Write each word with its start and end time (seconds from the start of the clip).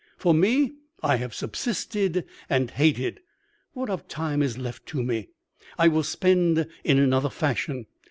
For 0.17 0.33
me, 0.33 0.73
I 1.03 1.17
have 1.17 1.31
subsisted 1.35 2.25
and 2.49 2.71
hated. 2.71 3.19
What 3.73 3.87
of 3.91 4.07
time 4.07 4.41
is 4.41 4.57
left 4.57 4.87
to 4.87 5.03
me 5.03 5.29
I 5.77 5.89
will 5.89 6.01
spend 6.01 6.65
in 6.83 6.97
another 6.97 7.29
fashion. 7.29 7.85